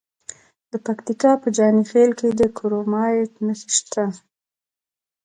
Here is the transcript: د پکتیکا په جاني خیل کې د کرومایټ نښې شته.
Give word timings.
د 0.71 0.73
پکتیکا 0.85 1.31
په 1.41 1.47
جاني 1.57 1.83
خیل 1.91 2.11
کې 2.19 2.29
د 2.39 2.41
کرومایټ 2.57 3.31
نښې 3.45 3.69
شته. 3.77 4.05